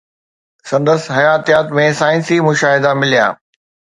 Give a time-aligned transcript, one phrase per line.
[0.69, 3.27] سندس حياتيات ۾ سائنسي مشاهدا مليا